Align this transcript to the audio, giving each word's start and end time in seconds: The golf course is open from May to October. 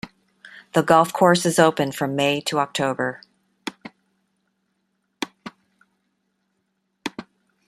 The 0.73 0.81
golf 0.81 1.13
course 1.13 1.45
is 1.45 1.59
open 1.59 1.91
from 1.91 2.15
May 2.15 2.41
to 2.47 2.57
October. 2.57 3.21